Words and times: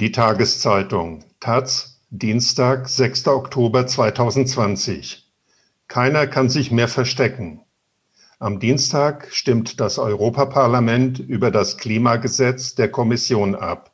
Die 0.00 0.12
Tageszeitung 0.12 1.24
Taz, 1.40 2.00
Dienstag, 2.08 2.88
6. 2.88 3.28
Oktober 3.28 3.86
2020. 3.86 5.30
Keiner 5.88 6.26
kann 6.26 6.48
sich 6.48 6.70
mehr 6.70 6.88
verstecken. 6.88 7.60
Am 8.38 8.60
Dienstag 8.60 9.28
stimmt 9.30 9.78
das 9.78 9.98
Europaparlament 9.98 11.18
über 11.18 11.50
das 11.50 11.76
Klimagesetz 11.76 12.74
der 12.74 12.90
Kommission 12.90 13.54
ab. 13.54 13.92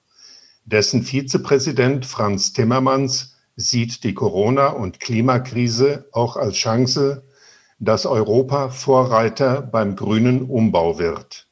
Dessen 0.64 1.02
Vizepräsident 1.02 2.06
Franz 2.06 2.52
Timmermans 2.52 3.34
sieht 3.56 4.04
die 4.04 4.14
Corona- 4.14 4.68
und 4.68 5.00
Klimakrise 5.00 6.08
auch 6.12 6.36
als 6.36 6.54
Chance, 6.54 7.26
dass 7.80 8.06
Europa 8.06 8.68
Vorreiter 8.68 9.60
beim 9.60 9.96
grünen 9.96 10.42
Umbau 10.42 11.00
wird. 11.00 11.45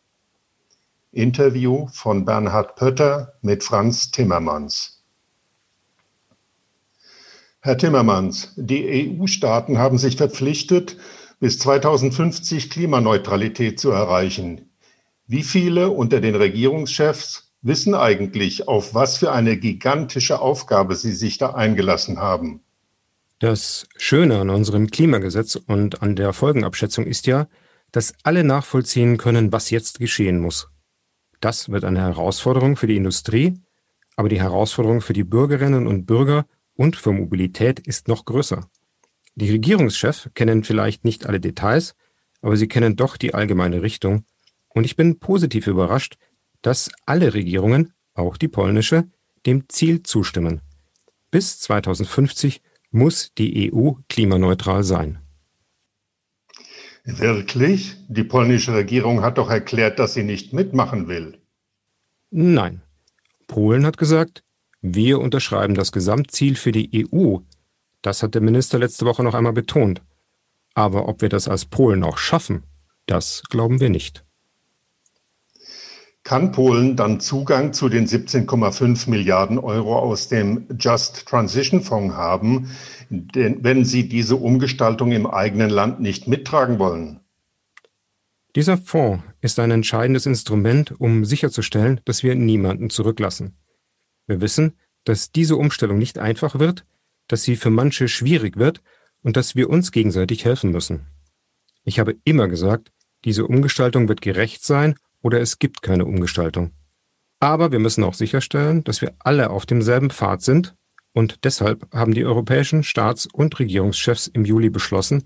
Interview 1.14 1.88
von 1.92 2.24
Bernhard 2.24 2.76
Pötter 2.76 3.34
mit 3.42 3.64
Franz 3.64 4.10
Timmermans. 4.10 5.02
Herr 7.60 7.78
Timmermans, 7.78 8.52
die 8.56 9.18
EU-Staaten 9.18 9.78
haben 9.78 9.96
sich 9.96 10.16
verpflichtet, 10.16 10.98
bis 11.40 11.58
2050 11.58 12.68
Klimaneutralität 12.68 13.80
zu 13.80 13.90
erreichen. 13.90 14.70
Wie 15.26 15.42
viele 15.42 15.88
unter 15.88 16.20
den 16.20 16.34
Regierungschefs 16.34 17.54
wissen 17.62 17.94
eigentlich, 17.94 18.68
auf 18.68 18.94
was 18.94 19.16
für 19.16 19.32
eine 19.32 19.56
gigantische 19.56 20.40
Aufgabe 20.40 20.96
sie 20.96 21.12
sich 21.12 21.38
da 21.38 21.54
eingelassen 21.54 22.18
haben? 22.18 22.60
Das 23.38 23.86
Schöne 23.96 24.40
an 24.40 24.50
unserem 24.50 24.90
Klimagesetz 24.90 25.56
und 25.56 26.02
an 26.02 26.16
der 26.16 26.32
Folgenabschätzung 26.32 27.06
ist 27.06 27.26
ja, 27.26 27.48
dass 27.92 28.12
alle 28.22 28.44
nachvollziehen 28.44 29.16
können, 29.16 29.52
was 29.52 29.70
jetzt 29.70 29.98
geschehen 29.98 30.40
muss. 30.40 30.68
Das 31.44 31.68
wird 31.68 31.84
eine 31.84 32.00
Herausforderung 32.00 32.74
für 32.74 32.86
die 32.86 32.96
Industrie, 32.96 33.52
aber 34.16 34.30
die 34.30 34.40
Herausforderung 34.40 35.02
für 35.02 35.12
die 35.12 35.24
Bürgerinnen 35.24 35.86
und 35.86 36.06
Bürger 36.06 36.46
und 36.72 36.96
für 36.96 37.12
Mobilität 37.12 37.80
ist 37.80 38.08
noch 38.08 38.24
größer. 38.24 38.66
Die 39.34 39.50
Regierungschefs 39.50 40.30
kennen 40.32 40.64
vielleicht 40.64 41.04
nicht 41.04 41.26
alle 41.26 41.40
Details, 41.40 41.96
aber 42.40 42.56
sie 42.56 42.66
kennen 42.66 42.96
doch 42.96 43.18
die 43.18 43.34
allgemeine 43.34 43.82
Richtung, 43.82 44.24
und 44.70 44.84
ich 44.84 44.96
bin 44.96 45.18
positiv 45.18 45.66
überrascht, 45.66 46.16
dass 46.62 46.90
alle 47.04 47.34
Regierungen, 47.34 47.92
auch 48.14 48.38
die 48.38 48.48
polnische, 48.48 49.10
dem 49.44 49.68
Ziel 49.68 50.02
zustimmen. 50.02 50.62
Bis 51.30 51.60
2050 51.60 52.62
muss 52.90 53.34
die 53.36 53.70
EU 53.70 53.90
klimaneutral 54.08 54.82
sein. 54.82 55.18
Wirklich? 57.04 57.96
Die 58.08 58.24
polnische 58.24 58.72
Regierung 58.72 59.22
hat 59.22 59.36
doch 59.36 59.50
erklärt, 59.50 59.98
dass 59.98 60.14
sie 60.14 60.24
nicht 60.24 60.52
mitmachen 60.52 61.06
will. 61.06 61.38
Nein. 62.30 62.82
Polen 63.46 63.84
hat 63.84 63.98
gesagt, 63.98 64.42
wir 64.80 65.20
unterschreiben 65.20 65.74
das 65.74 65.92
Gesamtziel 65.92 66.56
für 66.56 66.72
die 66.72 67.06
EU. 67.12 67.38
Das 68.00 68.22
hat 68.22 68.34
der 68.34 68.42
Minister 68.42 68.78
letzte 68.78 69.04
Woche 69.04 69.22
noch 69.22 69.34
einmal 69.34 69.52
betont. 69.52 70.02
Aber 70.74 71.06
ob 71.08 71.20
wir 71.20 71.28
das 71.28 71.46
als 71.46 71.66
Polen 71.66 72.02
auch 72.02 72.18
schaffen, 72.18 72.64
das 73.06 73.42
glauben 73.50 73.80
wir 73.80 73.90
nicht. 73.90 74.24
Kann 76.24 76.52
Polen 76.52 76.96
dann 76.96 77.20
Zugang 77.20 77.74
zu 77.74 77.90
den 77.90 78.06
17,5 78.06 79.10
Milliarden 79.10 79.58
Euro 79.58 79.98
aus 79.98 80.28
dem 80.28 80.66
Just 80.80 81.26
Transition 81.26 81.82
Fonds 81.82 82.14
haben, 82.14 82.70
wenn 83.10 83.84
sie 83.84 84.08
diese 84.08 84.36
Umgestaltung 84.36 85.12
im 85.12 85.26
eigenen 85.26 85.68
Land 85.68 86.00
nicht 86.00 86.26
mittragen 86.26 86.78
wollen? 86.78 87.20
Dieser 88.56 88.78
Fonds 88.78 89.22
ist 89.42 89.58
ein 89.58 89.70
entscheidendes 89.70 90.24
Instrument, 90.24 90.98
um 90.98 91.26
sicherzustellen, 91.26 92.00
dass 92.06 92.22
wir 92.22 92.34
niemanden 92.34 92.88
zurücklassen. 92.88 93.58
Wir 94.26 94.40
wissen, 94.40 94.78
dass 95.04 95.30
diese 95.30 95.56
Umstellung 95.56 95.98
nicht 95.98 96.18
einfach 96.18 96.58
wird, 96.58 96.86
dass 97.28 97.42
sie 97.42 97.56
für 97.56 97.70
manche 97.70 98.08
schwierig 98.08 98.56
wird 98.56 98.80
und 99.22 99.36
dass 99.36 99.56
wir 99.56 99.68
uns 99.68 99.92
gegenseitig 99.92 100.46
helfen 100.46 100.70
müssen. 100.70 101.06
Ich 101.84 101.98
habe 101.98 102.16
immer 102.24 102.48
gesagt, 102.48 102.92
diese 103.26 103.46
Umgestaltung 103.46 104.08
wird 104.08 104.22
gerecht 104.22 104.64
sein 104.64 104.94
oder 105.24 105.40
es 105.40 105.58
gibt 105.58 105.82
keine 105.82 106.04
Umgestaltung. 106.04 106.70
Aber 107.40 107.72
wir 107.72 107.78
müssen 107.80 108.04
auch 108.04 108.14
sicherstellen, 108.14 108.84
dass 108.84 109.00
wir 109.00 109.14
alle 109.18 109.50
auf 109.50 109.66
demselben 109.66 110.10
Pfad 110.10 110.42
sind 110.42 110.74
und 111.12 111.44
deshalb 111.44 111.86
haben 111.92 112.14
die 112.14 112.24
europäischen 112.24 112.82
Staats- 112.84 113.26
und 113.32 113.58
Regierungschefs 113.58 114.26
im 114.28 114.44
Juli 114.44 114.70
beschlossen, 114.70 115.24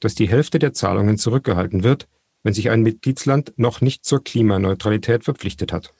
dass 0.00 0.14
die 0.14 0.28
Hälfte 0.28 0.58
der 0.58 0.72
Zahlungen 0.72 1.16
zurückgehalten 1.16 1.84
wird, 1.84 2.08
wenn 2.42 2.54
sich 2.54 2.70
ein 2.70 2.82
Mitgliedsland 2.82 3.54
noch 3.56 3.80
nicht 3.80 4.04
zur 4.04 4.22
Klimaneutralität 4.22 5.24
verpflichtet 5.24 5.72
hat. 5.72 5.94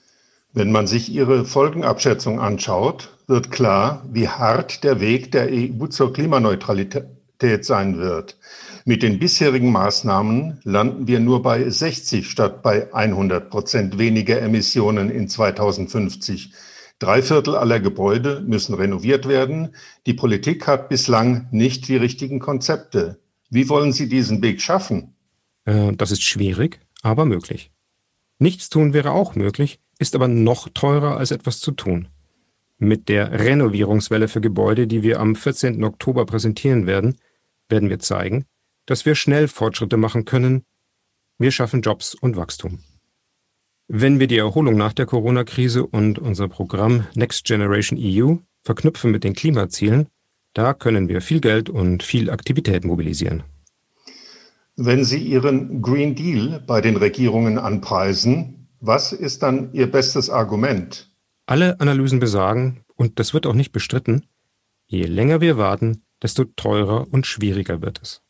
Wenn 0.52 0.72
man 0.72 0.86
sich 0.86 1.10
Ihre 1.12 1.44
Folgenabschätzung 1.44 2.40
anschaut, 2.40 3.16
wird 3.26 3.50
klar, 3.50 4.04
wie 4.10 4.28
hart 4.28 4.84
der 4.84 5.00
Weg 5.00 5.32
der 5.32 5.48
EU 5.50 5.86
zur 5.86 6.12
Klimaneutralität 6.12 7.16
sein 7.64 7.98
wird. 7.98 8.38
Mit 8.84 9.02
den 9.02 9.19
bisherigen 9.19 9.72
Maßnahmen 9.72 10.60
landen 10.64 11.08
wir 11.08 11.20
nur 11.20 11.42
bei 11.42 11.69
60 11.69 12.30
statt 12.30 12.62
bei 12.62 12.94
100 12.94 13.50
Prozent 13.50 13.98
weniger 13.98 14.41
Emissionen 14.41 15.10
in 15.10 15.28
2050. 15.28 16.52
Drei 16.98 17.20
Viertel 17.20 17.56
aller 17.56 17.80
Gebäude 17.80 18.42
müssen 18.47 18.74
renoviert 18.74 19.28
werden. 19.28 19.74
Die 20.06 20.14
Politik 20.14 20.66
hat 20.66 20.88
bislang 20.88 21.48
nicht 21.50 21.88
die 21.88 21.97
richtigen 21.97 22.38
Konzepte. 22.38 23.19
Wie 23.50 23.68
wollen 23.68 23.92
Sie 23.92 24.08
diesen 24.08 24.42
Weg 24.42 24.62
schaffen? 24.62 25.14
Äh, 25.64 25.92
das 25.92 26.10
ist 26.10 26.22
schwierig, 26.22 26.80
aber 27.03 27.26
möglich. 27.26 27.70
Nichts 28.38 28.70
tun 28.70 28.92
wäre 28.92 29.12
auch 29.12 29.34
möglich, 29.34 29.80
ist 29.98 30.14
aber 30.14 30.28
noch 30.28 30.68
teurer 30.68 31.16
als 31.16 31.30
etwas 31.30 31.60
zu 31.60 31.72
tun. 31.72 32.08
Mit 32.78 33.08
der 33.08 33.41
Renovierungswelle 33.41 34.28
für 34.28 34.41
Gebäude, 34.41 34.86
die 34.86 35.03
wir 35.03 35.20
am 35.20 35.34
14. 35.34 35.82
Oktober 35.84 36.26
präsentieren 36.26 36.86
werden, 36.86 37.16
werden 37.69 37.91
wir 37.91 37.99
zeigen, 37.99 38.44
dass 38.87 39.06
wir 39.06 39.15
schnell 39.15 39.49
Fortschritte 39.49 39.97
machen 39.97 40.25
können. 40.25 40.65
Wir 41.38 41.50
schaffen 41.50 41.82
Jobs 41.82 42.15
und 42.15 42.37
Wachstum. 42.37 42.81
Wenn 43.88 44.19
wir 44.19 44.27
die 44.27 44.38
Erholung 44.38 44.77
nach 44.77 44.93
der 44.93 45.06
Corona-Krise 45.06 45.87
und 45.87 46.19
unser 46.19 46.49
Programm 46.49 47.06
Next 47.15 47.44
Generation 47.44 47.99
EU 48.00 48.37
verknüpfen 48.65 49.12
mit 49.12 49.22
den 49.22 49.34
Klimazielen, 49.34 50.09
da 50.54 50.75
können 50.75 51.09
wir 51.09 51.21
viel 51.21 51.41
Geld 51.41 51.69
und 51.69 52.03
viel 52.03 52.31
Aktivität 52.31 52.84
mobilisieren. 52.84 53.44
Wenn 54.75 55.04
Sie 55.04 55.19
Ihren 55.19 55.83
Green 55.83 56.15
Deal 56.15 56.62
bei 56.66 56.81
den 56.81 56.97
Regierungen 56.97 57.59
anpreisen, 57.59 58.69
was 58.81 59.12
ist 59.12 59.43
dann 59.43 59.72
Ihr 59.72 59.91
bestes 59.91 60.31
Argument? 60.31 61.10
Alle 61.47 61.78
Analysen 61.81 62.19
besagen, 62.19 62.84
und 62.97 63.19
das 63.19 63.34
wird 63.34 63.47
auch 63.47 63.54
nicht 63.54 63.72
bestritten, 63.72 64.27
je 64.87 65.04
länger 65.04 65.41
wir 65.41 65.59
warten, 65.59 66.03
desto 66.22 66.44
teurer 66.44 67.06
und 67.10 67.27
schwieriger 67.27 67.82
wird 67.82 68.00
es. 68.03 68.22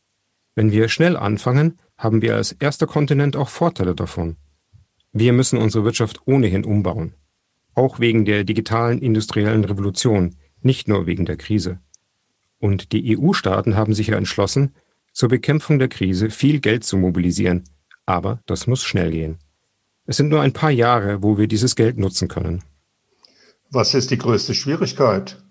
Wenn 0.55 0.71
wir 0.71 0.89
schnell 0.89 1.15
anfangen, 1.15 1.79
haben 1.97 2.21
wir 2.21 2.35
als 2.35 2.51
erster 2.51 2.87
Kontinent 2.87 3.35
auch 3.35 3.49
Vorteile 3.49 3.95
davon. 3.95 4.37
Wir 5.13 5.33
müssen 5.33 5.59
unsere 5.59 5.83
Wirtschaft 5.83 6.21
ohnehin 6.25 6.65
umbauen. 6.65 7.13
Auch 7.73 7.99
wegen 7.99 8.25
der 8.25 8.43
digitalen 8.43 8.99
industriellen 8.99 9.63
Revolution, 9.63 10.35
nicht 10.61 10.87
nur 10.87 11.05
wegen 11.05 11.25
der 11.25 11.37
Krise. 11.37 11.79
Und 12.59 12.91
die 12.91 13.17
EU-Staaten 13.17 13.75
haben 13.75 13.93
sich 13.93 14.07
ja 14.07 14.17
entschlossen, 14.17 14.73
zur 15.13 15.29
Bekämpfung 15.29 15.79
der 15.79 15.87
Krise 15.87 16.29
viel 16.29 16.59
Geld 16.59 16.83
zu 16.83 16.97
mobilisieren. 16.97 17.63
Aber 18.05 18.41
das 18.45 18.67
muss 18.67 18.83
schnell 18.83 19.11
gehen. 19.11 19.37
Es 20.05 20.17
sind 20.17 20.29
nur 20.29 20.41
ein 20.41 20.53
paar 20.53 20.71
Jahre, 20.71 21.21
wo 21.21 21.37
wir 21.37 21.47
dieses 21.47 21.75
Geld 21.75 21.97
nutzen 21.97 22.27
können. 22.27 22.63
Was 23.69 23.93
ist 23.93 24.11
die 24.11 24.17
größte 24.17 24.55
Schwierigkeit? 24.55 25.43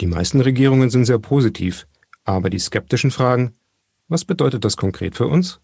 Die 0.00 0.06
meisten 0.06 0.40
Regierungen 0.40 0.88
sind 0.88 1.04
sehr 1.04 1.18
positiv, 1.18 1.86
aber 2.24 2.48
die 2.48 2.58
skeptischen 2.58 3.10
fragen, 3.10 3.52
was 4.08 4.24
bedeutet 4.24 4.64
das 4.64 4.78
konkret 4.78 5.14
für 5.14 5.26
uns? 5.26 5.60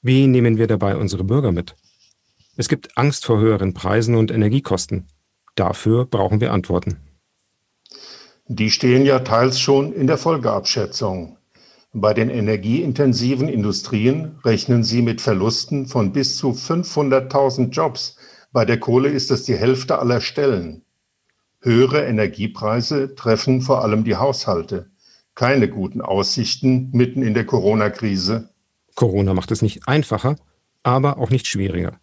Wie 0.00 0.26
nehmen 0.26 0.56
wir 0.56 0.66
dabei 0.66 0.96
unsere 0.96 1.22
Bürger 1.22 1.52
mit? 1.52 1.76
Es 2.56 2.68
gibt 2.68 2.96
Angst 2.96 3.26
vor 3.26 3.38
höheren 3.38 3.74
Preisen 3.74 4.14
und 4.14 4.30
Energiekosten. 4.30 5.06
Dafür 5.54 6.06
brauchen 6.06 6.40
wir 6.40 6.52
Antworten. 6.52 6.96
Die 8.46 8.70
stehen 8.70 9.04
ja 9.04 9.18
teils 9.18 9.60
schon 9.60 9.92
in 9.92 10.06
der 10.06 10.16
Folgeabschätzung. 10.16 11.36
Bei 11.92 12.14
den 12.14 12.30
energieintensiven 12.30 13.48
Industrien 13.48 14.38
rechnen 14.44 14.82
sie 14.82 15.02
mit 15.02 15.20
Verlusten 15.20 15.86
von 15.86 16.12
bis 16.12 16.36
zu 16.36 16.52
500.000 16.52 17.70
Jobs. 17.70 18.16
Bei 18.50 18.64
der 18.64 18.80
Kohle 18.80 19.10
ist 19.10 19.30
es 19.30 19.44
die 19.44 19.56
Hälfte 19.56 19.98
aller 19.98 20.20
Stellen. 20.20 20.84
Höhere 21.68 22.06
Energiepreise 22.06 23.14
treffen 23.14 23.60
vor 23.60 23.84
allem 23.84 24.02
die 24.04 24.16
Haushalte 24.16 24.90
keine 25.34 25.68
guten 25.68 26.00
Aussichten 26.00 26.90
mitten 26.92 27.22
in 27.22 27.34
der 27.34 27.44
Corona-Krise. 27.44 28.48
Corona 28.96 29.34
macht 29.34 29.50
es 29.52 29.60
nicht 29.60 29.86
einfacher, 29.86 30.36
aber 30.82 31.18
auch 31.18 31.28
nicht 31.28 31.46
schwieriger. 31.46 32.00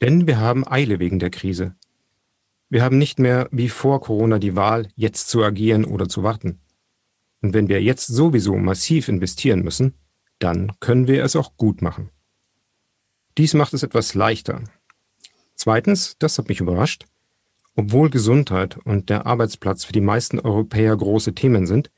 Denn 0.00 0.28
wir 0.28 0.38
haben 0.38 0.66
Eile 0.66 1.00
wegen 1.00 1.18
der 1.18 1.30
Krise. 1.30 1.74
Wir 2.70 2.82
haben 2.82 2.96
nicht 2.96 3.18
mehr 3.18 3.48
wie 3.50 3.68
vor 3.68 4.00
Corona 4.00 4.38
die 4.38 4.54
Wahl, 4.54 4.88
jetzt 4.94 5.28
zu 5.28 5.42
agieren 5.42 5.84
oder 5.84 6.08
zu 6.08 6.22
warten. 6.22 6.60
Und 7.42 7.52
wenn 7.52 7.68
wir 7.68 7.82
jetzt 7.82 8.06
sowieso 8.06 8.56
massiv 8.56 9.08
investieren 9.08 9.62
müssen, 9.62 9.94
dann 10.38 10.72
können 10.78 11.08
wir 11.08 11.24
es 11.24 11.34
auch 11.34 11.58
gut 11.58 11.82
machen. 11.82 12.08
Dies 13.36 13.52
macht 13.52 13.74
es 13.74 13.82
etwas 13.82 14.14
leichter. 14.14 14.62
Zweitens, 15.56 16.16
das 16.18 16.38
hat 16.38 16.48
mich 16.48 16.60
überrascht, 16.60 17.04
Obwohl 17.74 18.10
Gesundheit 18.10 18.76
und 18.84 19.08
der 19.08 19.26
Arbeitsplatz 19.26 19.84
für 19.84 19.92
die 19.92 20.00
meisten 20.00 20.38
Europäer 20.38 20.96
große 20.96 21.34
Themen 21.34 21.66
sind, 21.66 21.90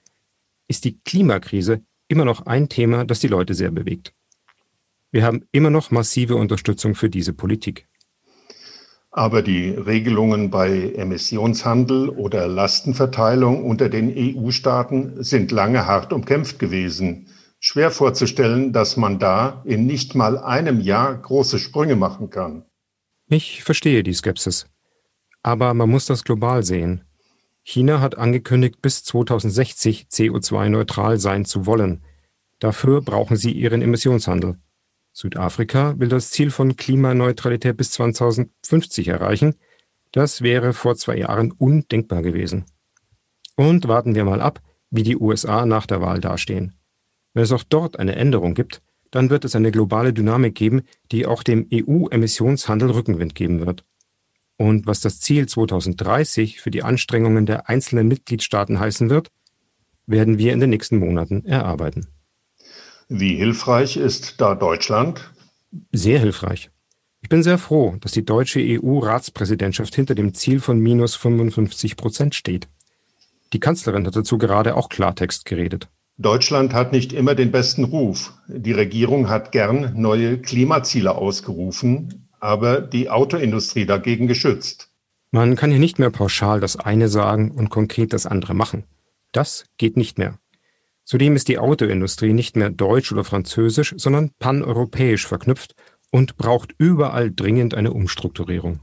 ist 0.69 0.85
die 0.85 1.01
Klimakrise 1.01 1.83
immer 2.09 2.25
noch 2.25 2.47
ein 2.47 2.69
Thema, 2.69 3.05
das 3.05 3.21
die 3.21 3.29
Leute 3.29 3.55
sehr 3.55 3.71
bewegt. 3.71 4.15
Wir 5.11 5.25
haben 5.25 5.45
immer 5.53 5.71
noch 5.71 5.91
massive 5.91 6.37
Unterstützung 6.37 6.95
für 6.95 7.11
diese 7.11 7.33
Politik. 7.33 7.89
Aber 9.11 9.43
die 9.43 9.69
Regelungen 9.69 10.51
bei 10.51 10.93
Emissionshandel 10.93 12.09
oder 12.09 12.49
Lastenverteilung 12.49 13.65
unter 13.65 13.89
den 13.89 14.13
EU-Staaten 14.17 15.23
sind 15.23 15.53
lange 15.53 15.87
hart 15.87 16.13
umkämpft 16.13 16.59
gewesen. 16.59 17.29
Schwer 17.61 17.93
vorzustellen, 17.93 18.73
dass 18.73 18.97
man 18.97 19.21
da 19.21 19.63
in 19.65 19.87
nicht 19.87 20.15
mal 20.17 20.37
einem 20.37 20.81
Jahr 20.81 21.17
große 21.17 21.61
Sprünge 21.61 21.95
machen 21.95 22.31
kann. 22.31 22.65
Ich 23.29 23.63
verstehe 23.63 24.03
die 24.03 24.13
Skepsis. 24.13 24.67
Aber 25.45 25.75
man 25.75 25.91
muss 25.91 26.07
das 26.07 26.25
global 26.25 26.65
sehen. 26.65 27.05
China 27.63 28.01
hat 28.01 28.19
angekündigt, 28.19 28.83
bis 28.83 29.05
2060 29.05 30.09
CO2-neutral 30.11 31.19
sein 31.21 31.45
zu 31.45 31.67
wollen. 31.67 32.03
Dafür 32.59 33.03
brauchen 33.03 33.37
sie 33.37 33.53
ihren 33.53 33.83
Emissionshandel. 33.83 34.57
Südafrika 35.13 35.99
will 35.99 36.09
das 36.09 36.31
Ziel 36.31 36.51
von 36.51 36.77
Klimaneutralität 36.77 37.77
bis 37.77 37.93
2050 37.93 39.09
erreichen. 39.09 39.55
Das 40.13 40.43
wäre 40.43 40.73
vor 40.73 40.97
zwei 40.97 41.19
Jahren 41.19 41.53
undenkbar 41.53 42.23
gewesen. 42.23 42.65
Und 43.55 43.87
warten 43.87 44.15
wir 44.15 44.25
mal 44.25 44.41
ab, 44.41 44.61
wie 44.91 45.03
die 45.03 45.17
USA 45.17 45.67
nach 45.67 45.87
der 45.87 46.01
Wahl 46.01 46.21
dastehen. 46.21 46.73
Wenn 47.35 47.45
es 47.45 47.53
auch 47.53 47.65
dort 47.65 47.99
eine 47.99 48.17
Änderung 48.17 48.55
gibt, 48.55 48.81
dann 49.11 49.29
wird 49.29 49.45
es 49.45 49.55
eine 49.55 49.71
globale 49.71 50.13
Dynamik 50.13 50.55
geben, 50.55 50.83
die 51.13 51.27
auch 51.27 51.43
dem 51.43 51.69
EU-Emissionshandel 51.73 52.91
Rückenwind 52.91 53.35
geben 53.35 53.65
wird. 53.65 53.85
Und 54.57 54.87
was 54.87 55.01
das 55.01 55.21
Ziel 55.21 55.47
2030 55.47 56.61
für 56.61 56.71
die 56.71 56.83
Anstrengungen 56.83 57.47
der 57.47 57.69
einzelnen 57.69 58.07
Mitgliedstaaten 58.09 58.79
heißen 58.79 59.11
wird, 59.11 59.31
werden 60.07 60.39
wir 60.39 60.53
in 60.53 60.61
den 60.61 60.71
nächsten 60.71 60.99
Monaten 60.99 61.45
erarbeiten. 61.45 62.07
Wie 63.09 63.35
hilfreich 63.35 63.97
ist 63.97 64.41
da 64.41 64.55
Deutschland? 64.55 65.33
Sehr 65.93 66.21
hilfreich. 66.21 66.71
Ich 67.21 67.29
bin 67.29 67.43
sehr 67.43 67.59
froh, 67.59 67.97
dass 68.01 68.13
die 68.13 68.25
deutsche 68.25 68.61
EU-Ratspräsidentschaft 68.61 69.95
hinter 69.95 70.15
dem 70.15 70.35
Ziel 70.35 70.61
von 70.61 70.79
minus 70.79 71.17
55 71.17 71.97
Prozent 71.97 72.35
steht. 72.35 72.69
Die 73.53 73.61
Kanzlerin 73.61 74.07
hat 74.07 74.15
dazu 74.15 74.37
gerade 74.37 74.77
auch 74.77 74.89
Klartext 74.89 75.45
geredet. 75.45 75.89
Deutschland 76.17 76.75
hat 76.75 76.93
nicht 76.93 77.13
immer 77.13 77.35
den 77.35 77.51
besten 77.51 77.85
Ruf. 77.85 78.35
Die 78.47 78.73
Regierung 78.73 79.29
hat 79.29 79.53
gern 79.53 79.95
neue 80.01 80.39
Klimaziele 80.39 81.15
ausgerufen, 81.15 82.24
aber 82.45 82.83
die 82.83 83.09
Autoindustrie 83.09 83.87
dagegen 83.87 84.27
geschützt. 84.27 84.91
Man 85.31 85.57
kann 85.57 85.71
hier 85.71 85.81
nicht 85.81 85.99
mehr 85.99 86.11
pauschal 86.11 86.61
das 86.61 86.77
eine 86.77 87.09
sagen 87.09 87.51
und 87.51 87.71
konkret 87.71 88.13
das 88.13 88.27
andere 88.27 88.53
machen. 88.53 88.85
Das 89.33 89.65
geht 89.79 89.97
nicht 89.97 90.19
mehr. 90.19 90.39
Zudem 91.05 91.37
ist 91.37 91.49
die 91.49 91.59
Autoindustrie 91.59 92.35
nicht 92.35 92.55
mehr 92.55 92.69
deutsch 92.69 93.11
oder 93.13 93.25
französisch, 93.25 93.95
sondern 93.97 94.31
paneuropäisch 94.39 95.27
verknüpft 95.27 95.75
und 96.11 96.37
braucht 96.37 96.75
überall 96.77 97.33
dringend 97.33 97.73
eine 97.75 97.95
Umstrukturierung. 97.95 98.81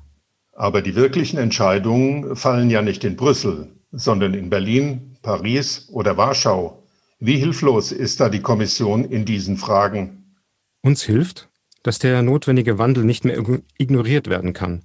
Aber 0.54 0.81
die 0.81 0.96
wirklichen 0.96 1.38
Entscheidungen 1.38 2.36
fallen 2.36 2.72
ja 2.72 2.81
nicht 2.81 3.04
in 3.04 3.16
Brüssel, 3.16 3.69
sondern 3.92 4.34
in 4.34 4.50
Berlin, 4.50 5.18
Paris 5.22 5.88
oder 5.92 6.18
Warschau. 6.18 6.84
Wie 7.19 7.38
hilflos 7.38 7.92
ist 7.92 8.19
da 8.19 8.30
die 8.30 8.42
Kommission 8.42 9.06
in 9.06 9.24
diesen 9.25 9.58
Fragen? 9.58 10.36
Uns 10.81 11.04
hilft, 11.04 11.50
dass 11.83 12.00
der 12.00 12.22
notwendige 12.22 12.78
Wandel 12.78 13.04
nicht 13.04 13.25
mehr 13.25 13.44
ignoriert 13.78 14.28
werden 14.28 14.54
kann. 14.54 14.83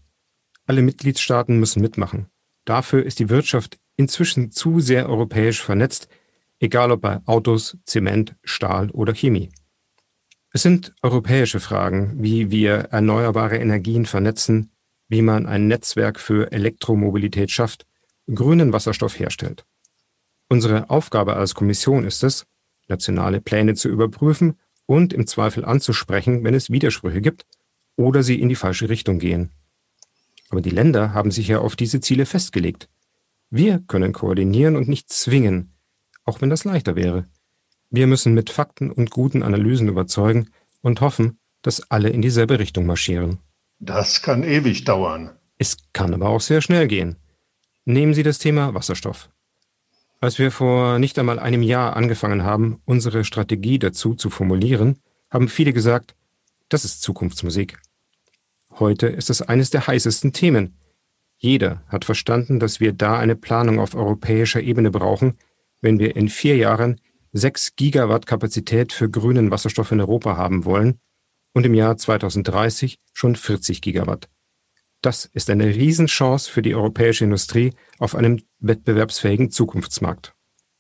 Alle 0.67 0.83
Mitgliedstaaten 0.83 1.59
müssen 1.59 1.83
mitmachen. 1.83 2.27
Dafür 2.65 3.05
ist 3.05 3.19
die 3.19 3.29
Wirtschaft 3.29 3.79
inzwischen 3.97 4.51
zu 4.51 4.81
sehr 4.81 5.09
europäisch 5.09 5.63
vernetzt, 5.63 6.09
egal 6.59 6.91
ob 6.91 7.03
bei 7.03 7.21
Autos, 7.27 7.79
Zement, 7.85 8.35
Stahl 8.43 8.91
oder 8.91 9.15
Chemie. 9.15 9.51
Es 10.53 10.63
sind 10.63 10.93
europäische 11.03 11.61
Fragen, 11.61 12.23
wie 12.23 12.51
wir 12.51 12.89
erneuerbare 12.91 13.59
Energien 13.59 14.07
vernetzen, 14.07 14.73
wie 15.09 15.23
man 15.23 15.47
ein 15.47 15.69
Netzwerk 15.69 16.19
für 16.19 16.51
Elektromobilität 16.51 17.51
schafft, 17.51 17.87
grünen 18.33 18.73
Wasserstoff 18.73 19.19
herstellt. 19.19 19.65
Unsere 20.49 20.91
Aufgabe 20.91 21.37
als 21.37 21.55
Kommission 21.55 22.05
ist 22.05 22.25
es, 22.25 22.47
nationale 22.89 23.41
Pläne 23.41 23.75
zu 23.75 23.89
überprüfen 23.89 24.59
und 24.87 25.13
im 25.13 25.27
Zweifel 25.27 25.65
anzusprechen, 25.65 26.45
wenn 26.45 26.55
es 26.55 26.71
Widersprüche 26.71 27.21
gibt 27.21 27.45
oder 27.97 28.23
sie 28.23 28.41
in 28.41 28.49
die 28.49 28.55
falsche 28.55 28.89
Richtung 28.89 29.19
gehen. 29.19 29.51
Aber 30.49 30.61
die 30.61 30.71
Länder 30.71 31.13
haben 31.13 31.31
sich 31.31 31.49
ja 31.49 31.59
auf 31.59 31.77
diese 31.77 32.01
Ziele 32.01 32.27
festgelegt. 32.27 32.89
Wir 33.51 33.81
können 33.81 34.13
koordinieren 34.13 34.77
und 34.77 34.89
nicht 34.89 35.11
zwingen, 35.11 35.73
auch 36.25 36.41
wenn 36.41 36.51
das 36.51 36.65
leichter 36.65 36.97
wäre. 36.97 37.27
Wir 37.91 38.07
müssen 38.07 38.35
mit 38.35 38.51
Fakten 38.51 38.91
und 38.91 39.11
guten 39.11 39.43
Analysen 39.43 39.89
überzeugen 39.89 40.51
und 40.83 41.01
hoffen, 41.01 41.39
dass 41.63 41.91
alle 41.91 42.11
in 42.11 42.23
dieselbe 42.23 42.59
Richtung 42.59 42.87
marschieren. 42.87 43.39
Das 43.79 44.23
kann 44.23 44.43
ewig 44.43 44.85
dauern. 44.85 45.37
Es 45.59 45.77
kann 45.93 46.15
aber 46.15 46.29
auch 46.29 46.41
sehr 46.41 46.61
schnell 46.61 46.87
gehen. 46.89 47.17
Nehmen 47.85 48.15
Sie 48.15 48.23
das 48.23 48.39
Thema 48.39 48.75
Wasserstoff. 48.75 49.31
Als 50.27 50.41
wir 50.41 50.51
vor 50.51 50.99
nicht 50.99 51.17
einmal 51.21 51.39
einem 51.39 51.63
Jahr 51.63 51.95
angefangen 51.95 52.43
haben, 52.43 52.81
unsere 52.85 53.23
Strategie 53.23 53.79
dazu 53.79 54.17
zu 54.17 54.29
formulieren, 54.29 54.99
haben 55.31 55.47
viele 55.47 55.73
gesagt, 55.73 56.17
das 56.69 56.85
ist 56.85 57.01
Zukunftsmusik. 57.01 57.79
Heute 58.73 59.07
ist 59.07 59.31
es 59.31 59.41
eines 59.41 59.71
der 59.71 59.87
heißesten 59.87 60.33
Themen. 60.33 60.81
Jeder 61.37 61.85
hat 61.87 62.05
verstanden, 62.05 62.59
dass 62.59 62.81
wir 62.81 62.93
da 62.93 63.17
eine 63.17 63.37
Planung 63.37 63.79
auf 63.79 63.95
europäischer 63.95 64.61
Ebene 64.61 64.91
brauchen, 64.91 65.39
wenn 65.81 66.01
wir 66.01 66.17
in 66.17 66.29
vier 66.29 66.57
Jahren 66.57 67.01
sechs 67.31 67.77
Gigawatt 67.77 68.27
Kapazität 68.27 68.93
für 68.93 69.09
grünen 69.09 69.53
Wasserstoff 69.53 69.93
in 69.93 70.01
Europa 70.01 70.37
haben 70.37 70.65
wollen 70.65 70.99
und 71.53 71.65
im 71.67 71.75
Jahr 71.75 71.97
2030 71.97 72.99
schon 73.13 73.37
40 73.37 73.81
Gigawatt. 73.81 74.29
Das 75.07 75.25
ist 75.25 75.51
eine 75.51 75.67
Riesenchance 75.67 76.51
für 76.51 76.63
die 76.63 76.75
europäische 76.75 77.23
Industrie 77.23 77.73
auf 78.01 78.17
einem 78.17 78.43
wettbewerbsfähigen 78.59 79.53
Zukunftsmarkt. 79.53 80.35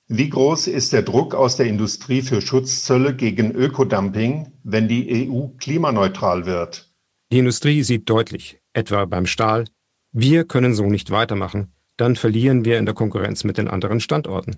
Wie 0.08 0.28
groß 0.28 0.66
ist 0.66 0.92
der 0.92 1.02
Druck 1.02 1.32
aus 1.36 1.54
der 1.54 1.66
Industrie 1.66 2.22
für 2.22 2.42
Schutzzölle 2.42 3.14
gegen 3.14 3.52
Ökodumping, 3.52 4.50
wenn 4.64 4.88
die 4.88 5.30
EU 5.30 5.46
klimaneutral 5.58 6.44
wird? 6.44 6.92
Die 7.30 7.38
Industrie 7.38 7.84
sieht 7.84 8.10
deutlich, 8.10 8.60
etwa 8.72 9.04
beim 9.04 9.26
Stahl, 9.26 9.66
wir 10.10 10.42
können 10.42 10.74
so 10.74 10.86
nicht 10.86 11.12
weitermachen, 11.12 11.72
dann 11.96 12.16
verlieren 12.16 12.64
wir 12.64 12.80
in 12.80 12.84
der 12.84 12.96
Konkurrenz 12.96 13.44
mit 13.44 13.58
den 13.58 13.68
anderen 13.68 14.00
Standorten. 14.00 14.56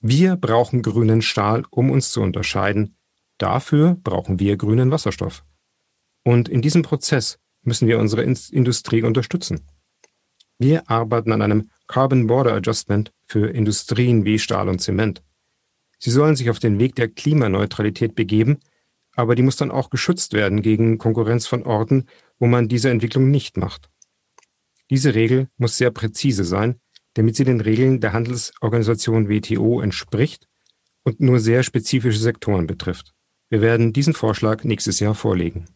Wir 0.00 0.36
brauchen 0.36 0.80
grünen 0.80 1.20
Stahl, 1.20 1.64
um 1.68 1.90
uns 1.90 2.12
zu 2.12 2.22
unterscheiden. 2.22 2.96
Dafür 3.36 3.98
brauchen 4.02 4.40
wir 4.40 4.56
grünen 4.56 4.90
Wasserstoff. 4.90 5.44
Und 6.24 6.48
in 6.48 6.62
diesem 6.62 6.80
Prozess 6.80 7.38
müssen 7.66 7.88
wir 7.88 7.98
unsere 7.98 8.22
Industrie 8.22 9.02
unterstützen. 9.02 9.60
Wir 10.58 10.88
arbeiten 10.90 11.32
an 11.32 11.42
einem 11.42 11.70
Carbon 11.86 12.26
Border 12.26 12.54
Adjustment 12.54 13.12
für 13.24 13.50
Industrien 13.50 14.24
wie 14.24 14.38
Stahl 14.38 14.68
und 14.68 14.80
Zement. 14.80 15.22
Sie 15.98 16.10
sollen 16.10 16.36
sich 16.36 16.50
auf 16.50 16.58
den 16.58 16.78
Weg 16.78 16.94
der 16.94 17.08
Klimaneutralität 17.08 18.14
begeben, 18.14 18.58
aber 19.14 19.34
die 19.34 19.42
muss 19.42 19.56
dann 19.56 19.70
auch 19.70 19.90
geschützt 19.90 20.32
werden 20.32 20.62
gegen 20.62 20.98
Konkurrenz 20.98 21.46
von 21.46 21.64
Orten, 21.64 22.06
wo 22.38 22.46
man 22.46 22.68
diese 22.68 22.90
Entwicklung 22.90 23.30
nicht 23.30 23.56
macht. 23.56 23.90
Diese 24.90 25.14
Regel 25.14 25.48
muss 25.56 25.76
sehr 25.76 25.90
präzise 25.90 26.44
sein, 26.44 26.76
damit 27.14 27.36
sie 27.36 27.44
den 27.44 27.60
Regeln 27.60 28.00
der 28.00 28.12
Handelsorganisation 28.12 29.28
WTO 29.28 29.80
entspricht 29.80 30.48
und 31.02 31.20
nur 31.20 31.40
sehr 31.40 31.62
spezifische 31.62 32.18
Sektoren 32.18 32.66
betrifft. 32.66 33.14
Wir 33.48 33.62
werden 33.62 33.92
diesen 33.92 34.14
Vorschlag 34.14 34.64
nächstes 34.64 35.00
Jahr 35.00 35.14
vorlegen. 35.14 35.66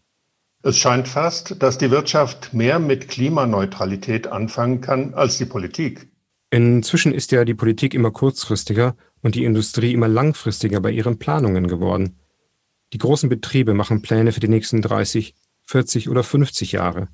Es 0.62 0.76
scheint 0.76 1.08
fast, 1.08 1.62
dass 1.62 1.78
die 1.78 1.90
Wirtschaft 1.90 2.52
mehr 2.52 2.78
mit 2.78 3.08
Klimaneutralität 3.08 4.26
anfangen 4.26 4.82
kann 4.82 5.14
als 5.14 5.38
die 5.38 5.46
Politik. 5.46 6.08
Inzwischen 6.50 7.14
ist 7.14 7.32
ja 7.32 7.44
die 7.44 7.54
Politik 7.54 7.94
immer 7.94 8.10
kurzfristiger 8.10 8.94
und 9.22 9.36
die 9.36 9.44
Industrie 9.44 9.92
immer 9.92 10.08
langfristiger 10.08 10.80
bei 10.80 10.90
ihren 10.90 11.18
Planungen 11.18 11.66
geworden. 11.66 12.18
Die 12.92 12.98
großen 12.98 13.28
Betriebe 13.28 13.72
machen 13.72 14.02
Pläne 14.02 14.32
für 14.32 14.40
die 14.40 14.48
nächsten 14.48 14.82
30, 14.82 15.34
40 15.62 16.08
oder 16.10 16.22
50 16.22 16.72
Jahre. 16.72 17.08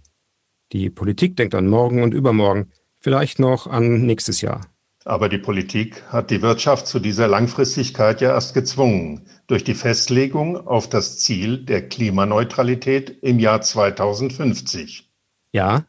Die 0.72 0.90
Politik 0.90 1.36
denkt 1.36 1.54
an 1.54 1.68
morgen 1.68 2.02
und 2.02 2.14
übermorgen, 2.14 2.72
vielleicht 2.98 3.38
noch 3.38 3.66
an 3.68 4.06
nächstes 4.06 4.40
Jahr. 4.40 4.66
Aber 5.06 5.28
die 5.28 5.38
Politik 5.38 6.02
hat 6.08 6.32
die 6.32 6.42
Wirtschaft 6.42 6.88
zu 6.88 6.98
dieser 6.98 7.28
Langfristigkeit 7.28 8.20
ja 8.20 8.30
erst 8.30 8.54
gezwungen 8.54 9.24
durch 9.46 9.62
die 9.62 9.74
Festlegung 9.74 10.66
auf 10.66 10.90
das 10.90 11.20
Ziel 11.20 11.64
der 11.64 11.88
Klimaneutralität 11.88 13.10
im 13.22 13.38
Jahr 13.38 13.60
2050. 13.60 15.08
Ja, 15.52 15.84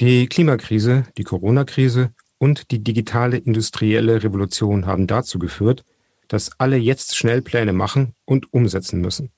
die 0.00 0.26
Klimakrise, 0.26 1.04
die 1.16 1.24
Corona-Krise 1.24 2.12
und 2.36 2.70
die 2.72 2.84
digitale 2.84 3.38
industrielle 3.38 4.22
Revolution 4.22 4.84
haben 4.84 5.06
dazu 5.06 5.38
geführt, 5.38 5.82
dass 6.28 6.50
alle 6.60 6.76
jetzt 6.76 7.16
schnell 7.16 7.40
Pläne 7.40 7.72
machen 7.72 8.12
und 8.26 8.52
umsetzen 8.52 9.00
müssen. 9.00 9.30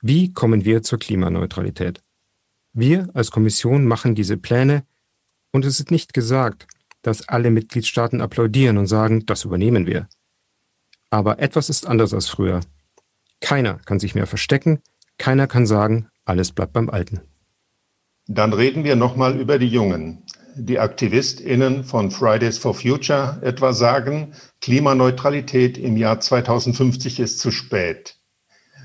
Wie 0.00 0.32
kommen 0.32 0.64
wir 0.64 0.84
zur 0.84 1.00
Klimaneutralität? 1.00 2.04
Wir 2.72 3.08
als 3.14 3.32
Kommission 3.32 3.84
machen 3.84 4.14
diese 4.14 4.36
Pläne 4.36 4.84
Und 5.50 5.64
es 5.64 5.80
ist 5.80 5.90
nicht 5.90 6.14
gesagt, 6.14 6.68
dass 7.04 7.28
alle 7.28 7.50
Mitgliedstaaten 7.50 8.20
applaudieren 8.20 8.78
und 8.78 8.86
sagen, 8.86 9.24
das 9.26 9.44
übernehmen 9.44 9.86
wir. 9.86 10.08
Aber 11.10 11.38
etwas 11.38 11.70
ist 11.70 11.86
anders 11.86 12.12
als 12.12 12.28
früher. 12.28 12.60
Keiner 13.40 13.74
kann 13.84 14.00
sich 14.00 14.14
mehr 14.14 14.26
verstecken, 14.26 14.80
keiner 15.18 15.46
kann 15.46 15.66
sagen, 15.66 16.08
alles 16.24 16.50
bleibt 16.52 16.72
beim 16.72 16.90
Alten. 16.90 17.20
Dann 18.26 18.52
reden 18.52 18.84
wir 18.84 18.96
nochmal 18.96 19.38
über 19.38 19.58
die 19.58 19.68
Jungen. 19.68 20.24
Die 20.56 20.78
AktivistInnen 20.78 21.84
von 21.84 22.10
Fridays 22.10 22.58
for 22.58 22.74
Future 22.74 23.38
etwa 23.42 23.72
sagen, 23.72 24.34
Klimaneutralität 24.60 25.76
im 25.76 25.96
Jahr 25.96 26.20
2050 26.20 27.20
ist 27.20 27.38
zu 27.38 27.50
spät. 27.50 28.16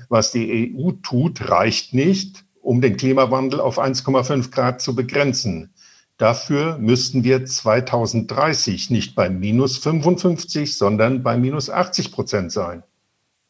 Was 0.08 0.32
die 0.32 0.74
EU 0.76 0.90
tut, 1.02 1.48
reicht 1.48 1.94
nicht, 1.94 2.44
um 2.60 2.80
den 2.80 2.96
Klimawandel 2.96 3.60
auf 3.60 3.78
1,5 3.78 4.50
Grad 4.50 4.82
zu 4.82 4.94
begrenzen. 4.94 5.72
Dafür 6.20 6.76
müssten 6.76 7.24
wir 7.24 7.46
2030 7.46 8.90
nicht 8.90 9.14
bei 9.14 9.30
minus 9.30 9.78
55, 9.78 10.76
sondern 10.76 11.22
bei 11.22 11.38
minus 11.38 11.70
80 11.70 12.12
Prozent 12.12 12.52
sein. 12.52 12.82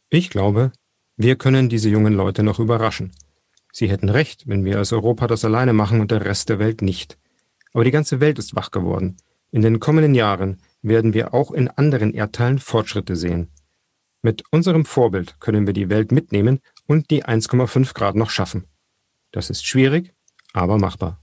Ich 0.08 0.30
glaube, 0.30 0.70
wir 1.16 1.34
können 1.34 1.68
diese 1.68 1.88
jungen 1.88 2.14
Leute 2.14 2.44
noch 2.44 2.60
überraschen. 2.60 3.10
Sie 3.72 3.90
hätten 3.90 4.08
recht, 4.08 4.46
wenn 4.46 4.64
wir 4.64 4.78
als 4.78 4.92
Europa 4.92 5.26
das 5.26 5.44
alleine 5.44 5.72
machen 5.72 6.00
und 6.00 6.12
der 6.12 6.24
Rest 6.24 6.48
der 6.48 6.60
Welt 6.60 6.80
nicht. 6.80 7.18
Aber 7.72 7.82
die 7.82 7.90
ganze 7.90 8.20
Welt 8.20 8.38
ist 8.38 8.54
wach 8.54 8.70
geworden. 8.70 9.16
In 9.50 9.62
den 9.62 9.80
kommenden 9.80 10.14
Jahren 10.14 10.62
werden 10.80 11.12
wir 11.12 11.34
auch 11.34 11.50
in 11.50 11.66
anderen 11.66 12.14
Erdteilen 12.14 12.60
Fortschritte 12.60 13.16
sehen. 13.16 13.48
Mit 14.22 14.44
unserem 14.52 14.84
Vorbild 14.84 15.40
können 15.40 15.66
wir 15.66 15.74
die 15.74 15.90
Welt 15.90 16.12
mitnehmen 16.12 16.60
und 16.86 17.10
die 17.10 17.24
1,5 17.24 17.94
Grad 17.94 18.14
noch 18.14 18.30
schaffen. 18.30 18.66
Das 19.32 19.50
ist 19.50 19.66
schwierig, 19.66 20.14
aber 20.52 20.78
machbar. 20.78 21.19